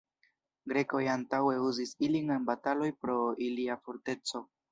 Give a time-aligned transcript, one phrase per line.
[0.71, 3.19] Grekoj antaŭe uzis ilin en bataloj pro
[3.49, 4.45] ilia forteco.